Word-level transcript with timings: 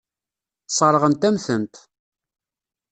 Sseṛɣent-am-tent. 0.69 1.75